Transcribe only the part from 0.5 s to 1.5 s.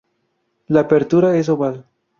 La apertura es